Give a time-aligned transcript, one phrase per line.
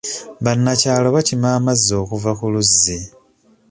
[0.43, 2.97] Bannakyalo bakima amazzi okuva ku luzzi.